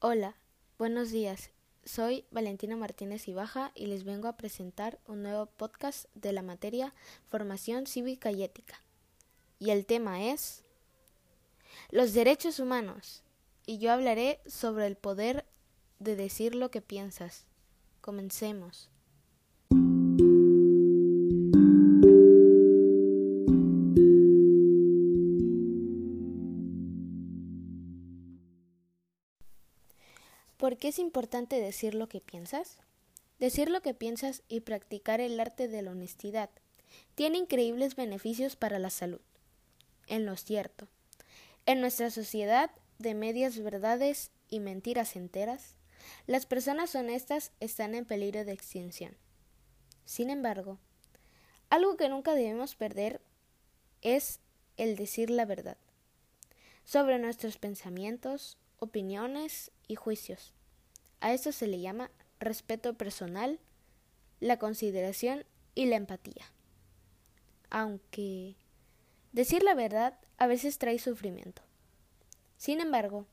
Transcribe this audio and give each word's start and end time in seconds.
Hola, 0.00 0.36
buenos 0.76 1.10
días. 1.10 1.52
Soy 1.86 2.26
Valentina 2.30 2.76
Martínez 2.76 3.26
Ibaja 3.28 3.72
y 3.74 3.86
les 3.86 4.04
vengo 4.04 4.28
a 4.28 4.36
presentar 4.36 4.98
un 5.06 5.22
nuevo 5.22 5.46
podcast 5.46 6.04
de 6.14 6.34
la 6.34 6.42
materia 6.42 6.92
Formación 7.24 7.86
Cívica 7.86 8.30
y 8.30 8.42
Ética. 8.42 8.78
Y 9.58 9.70
el 9.70 9.86
tema 9.86 10.22
es 10.22 10.64
los 11.90 12.12
derechos 12.12 12.60
humanos. 12.60 13.22
Y 13.64 13.78
yo 13.78 13.90
hablaré 13.90 14.38
sobre 14.44 14.86
el 14.86 14.96
poder 14.96 15.46
de 15.98 16.14
decir 16.14 16.54
lo 16.54 16.70
que 16.70 16.82
piensas. 16.82 17.46
Comencemos. 18.02 18.90
¿Por 30.56 30.78
qué 30.78 30.88
es 30.88 30.98
importante 30.98 31.60
decir 31.60 31.94
lo 31.94 32.08
que 32.08 32.20
piensas? 32.20 32.78
Decir 33.38 33.70
lo 33.70 33.82
que 33.82 33.94
piensas 33.94 34.42
y 34.48 34.60
practicar 34.60 35.20
el 35.20 35.38
arte 35.38 35.68
de 35.68 35.82
la 35.82 35.90
honestidad 35.90 36.50
tiene 37.14 37.38
increíbles 37.38 37.96
beneficios 37.96 38.56
para 38.56 38.78
la 38.78 38.90
salud. 38.90 39.20
En 40.06 40.24
lo 40.24 40.36
cierto, 40.36 40.88
en 41.66 41.80
nuestra 41.80 42.10
sociedad 42.10 42.70
de 42.98 43.14
medias 43.14 43.58
verdades 43.58 44.30
y 44.48 44.60
mentiras 44.60 45.16
enteras, 45.16 45.76
las 46.26 46.46
personas 46.46 46.94
honestas 46.94 47.52
están 47.60 47.94
en 47.94 48.04
peligro 48.04 48.44
de 48.44 48.52
extinción. 48.52 49.16
Sin 50.04 50.30
embargo, 50.30 50.78
algo 51.68 51.96
que 51.96 52.08
nunca 52.08 52.34
debemos 52.34 52.76
perder 52.76 53.20
es 54.00 54.40
el 54.76 54.96
decir 54.96 55.30
la 55.30 55.44
verdad 55.44 55.76
sobre 56.84 57.18
nuestros 57.18 57.58
pensamientos, 57.58 58.56
opiniones 58.78 59.72
y 59.88 59.94
juicios. 59.94 60.52
A 61.20 61.32
eso 61.32 61.52
se 61.52 61.66
le 61.66 61.80
llama 61.80 62.10
respeto 62.38 62.94
personal, 62.94 63.58
la 64.40 64.58
consideración 64.58 65.44
y 65.74 65.86
la 65.86 65.96
empatía. 65.96 66.44
Aunque 67.70 68.56
decir 69.32 69.62
la 69.62 69.74
verdad 69.74 70.18
a 70.38 70.46
veces 70.46 70.78
trae 70.78 70.98
sufrimiento. 70.98 71.62
Sin 72.56 72.80
embargo, 72.80 73.26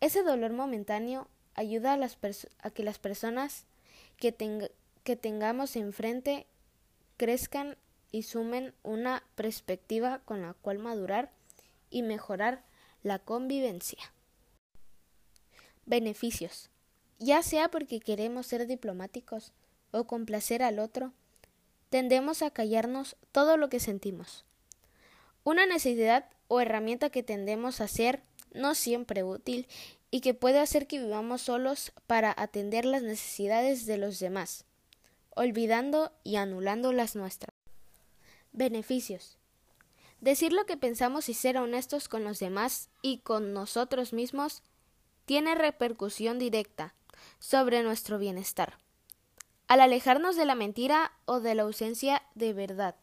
ese 0.00 0.22
dolor 0.22 0.52
momentáneo 0.52 1.28
ayuda 1.54 1.94
a, 1.94 2.70
que 2.70 2.82
las 2.82 2.98
personas 2.98 3.66
que 4.16 5.16
tengamos 5.16 5.76
enfrente 5.76 6.46
crezcan 7.16 7.76
y 8.10 8.22
sumen 8.22 8.74
una 8.82 9.22
perspectiva 9.34 10.20
con 10.24 10.42
la 10.42 10.54
cual 10.54 10.78
madurar 10.78 11.30
y 11.90 12.02
mejorar 12.02 12.62
la 13.02 13.18
convivencia. 13.18 14.12
Beneficios. 15.88 16.68
Ya 17.18 17.42
sea 17.42 17.70
porque 17.70 17.98
queremos 17.98 18.46
ser 18.46 18.66
diplomáticos 18.66 19.52
o 19.90 20.04
complacer 20.04 20.62
al 20.62 20.80
otro, 20.80 21.14
tendemos 21.88 22.42
a 22.42 22.50
callarnos 22.50 23.16
todo 23.32 23.56
lo 23.56 23.70
que 23.70 23.80
sentimos. 23.80 24.44
Una 25.44 25.64
necesidad 25.64 26.28
o 26.46 26.60
herramienta 26.60 27.08
que 27.08 27.22
tendemos 27.22 27.80
a 27.80 27.88
ser 27.88 28.22
no 28.52 28.74
siempre 28.74 29.22
útil 29.24 29.66
y 30.10 30.20
que 30.20 30.34
puede 30.34 30.58
hacer 30.58 30.86
que 30.86 30.98
vivamos 30.98 31.40
solos 31.40 31.92
para 32.06 32.34
atender 32.36 32.84
las 32.84 33.02
necesidades 33.02 33.86
de 33.86 33.96
los 33.96 34.18
demás, 34.18 34.66
olvidando 35.34 36.12
y 36.22 36.36
anulando 36.36 36.92
las 36.92 37.16
nuestras. 37.16 37.54
Beneficios. 38.52 39.38
Decir 40.20 40.52
lo 40.52 40.66
que 40.66 40.76
pensamos 40.76 41.30
y 41.30 41.34
ser 41.34 41.56
honestos 41.56 42.10
con 42.10 42.24
los 42.24 42.40
demás 42.40 42.90
y 43.00 43.20
con 43.20 43.54
nosotros 43.54 44.12
mismos 44.12 44.62
tiene 45.28 45.54
repercusión 45.54 46.38
directa 46.38 46.94
sobre 47.38 47.82
nuestro 47.82 48.18
bienestar. 48.18 48.78
Al 49.66 49.82
alejarnos 49.82 50.36
de 50.36 50.46
la 50.46 50.54
mentira 50.54 51.12
o 51.26 51.40
de 51.40 51.54
la 51.54 51.64
ausencia 51.64 52.22
de 52.34 52.54
verdad, 52.54 52.94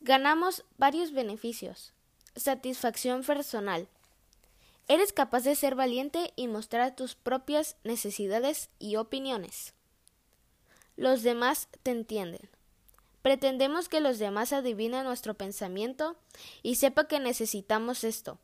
ganamos 0.00 0.64
varios 0.78 1.10
beneficios. 1.10 1.92
Satisfacción 2.36 3.24
personal. 3.24 3.88
Eres 4.86 5.12
capaz 5.12 5.42
de 5.42 5.56
ser 5.56 5.74
valiente 5.74 6.32
y 6.36 6.46
mostrar 6.46 6.94
tus 6.94 7.16
propias 7.16 7.76
necesidades 7.82 8.70
y 8.78 8.94
opiniones. 8.94 9.74
Los 10.94 11.24
demás 11.24 11.68
te 11.82 11.90
entienden. 11.90 12.48
Pretendemos 13.22 13.88
que 13.88 14.00
los 14.00 14.20
demás 14.20 14.52
adivinen 14.52 15.02
nuestro 15.02 15.34
pensamiento 15.34 16.16
y 16.62 16.76
sepa 16.76 17.08
que 17.08 17.18
necesitamos 17.18 18.04
esto. 18.04 18.38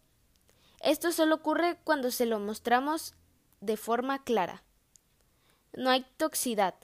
Esto 0.83 1.13
solo 1.13 1.37
ocurre 1.37 1.79
cuando 1.85 2.11
se 2.11 2.27
lo 2.27 2.41
mostramos 2.41 3.15
de 3.61 3.77
forma 3.77 4.25
clara. 4.25 4.65
No 5.73 5.91
hay 5.91 6.05
toxicidad. 6.17 6.75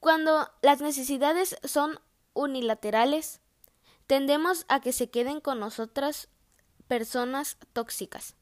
Cuando 0.00 0.50
las 0.62 0.80
necesidades 0.80 1.58
son 1.64 2.00
unilaterales, 2.32 3.40
tendemos 4.06 4.64
a 4.68 4.80
que 4.80 4.92
se 4.92 5.10
queden 5.10 5.40
con 5.40 5.60
nosotras 5.60 6.28
personas 6.88 7.58
tóxicas. 7.74 8.34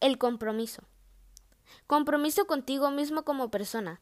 El 0.00 0.16
compromiso. 0.16 0.84
Compromiso 1.88 2.46
contigo 2.46 2.92
mismo 2.92 3.24
como 3.24 3.50
persona, 3.50 4.00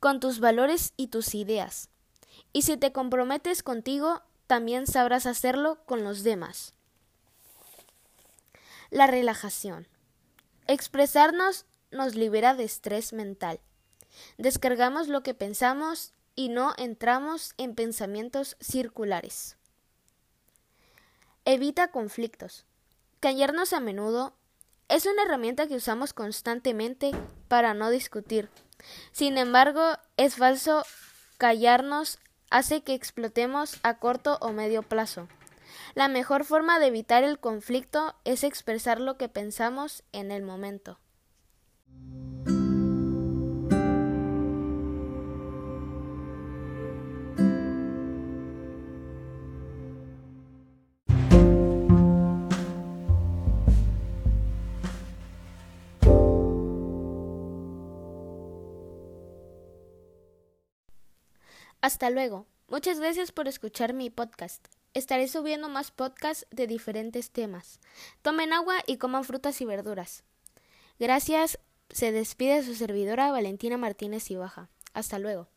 con 0.00 0.18
tus 0.18 0.40
valores 0.40 0.94
y 0.96 1.08
tus 1.08 1.34
ideas. 1.34 1.90
Y 2.54 2.62
si 2.62 2.78
te 2.78 2.92
comprometes 2.92 3.62
contigo, 3.62 4.22
también 4.46 4.86
sabrás 4.86 5.26
hacerlo 5.26 5.84
con 5.84 6.04
los 6.04 6.22
demás. 6.22 6.74
La 8.94 9.08
relajación. 9.08 9.88
Expresarnos 10.68 11.66
nos 11.90 12.14
libera 12.14 12.54
de 12.54 12.62
estrés 12.62 13.12
mental. 13.12 13.58
Descargamos 14.38 15.08
lo 15.08 15.24
que 15.24 15.34
pensamos 15.34 16.12
y 16.36 16.48
no 16.48 16.74
entramos 16.76 17.54
en 17.56 17.74
pensamientos 17.74 18.56
circulares. 18.60 19.56
Evita 21.44 21.88
conflictos. 21.88 22.66
Callarnos 23.18 23.72
a 23.72 23.80
menudo 23.80 24.36
es 24.88 25.06
una 25.06 25.24
herramienta 25.24 25.66
que 25.66 25.74
usamos 25.74 26.12
constantemente 26.12 27.10
para 27.48 27.74
no 27.74 27.90
discutir. 27.90 28.48
Sin 29.10 29.38
embargo, 29.38 29.98
es 30.16 30.36
falso 30.36 30.84
callarnos 31.38 32.20
hace 32.48 32.84
que 32.84 32.94
explotemos 32.94 33.80
a 33.82 33.98
corto 33.98 34.38
o 34.40 34.52
medio 34.52 34.84
plazo. 34.84 35.26
La 35.94 36.08
mejor 36.08 36.44
forma 36.44 36.80
de 36.80 36.88
evitar 36.88 37.22
el 37.22 37.38
conflicto 37.38 38.16
es 38.24 38.42
expresar 38.42 39.00
lo 39.00 39.16
que 39.16 39.28
pensamos 39.28 40.02
en 40.12 40.32
el 40.32 40.42
momento. 40.42 40.98
Hasta 61.80 62.10
luego. 62.10 62.46
Muchas 62.66 62.98
gracias 62.98 63.30
por 63.30 63.46
escuchar 63.46 63.92
mi 63.92 64.10
podcast. 64.10 64.66
Estaré 64.94 65.28
subiendo 65.28 65.68
más 65.68 65.90
podcasts 65.90 66.46
de 66.50 66.66
diferentes 66.66 67.30
temas. 67.30 67.80
Tomen 68.22 68.52
agua 68.52 68.76
y 68.86 68.96
coman 68.96 69.24
frutas 69.24 69.60
y 69.60 69.64
verduras. 69.64 70.24
Gracias. 70.98 71.58
Se 71.90 72.12
despide 72.12 72.62
su 72.62 72.74
servidora 72.74 73.30
Valentina 73.30 73.76
Martínez 73.76 74.30
y 74.30 74.36
Baja. 74.36 74.68
Hasta 74.92 75.18
luego. 75.18 75.48